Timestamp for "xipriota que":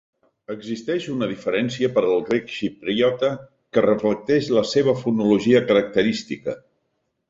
2.55-3.87